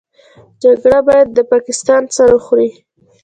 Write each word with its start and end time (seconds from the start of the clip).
جګړه 0.61 0.99
بايد 1.07 1.27
د 1.33 1.39
پاکستان 1.51 2.03
سر 2.15 2.29
وخوري. 2.35 2.69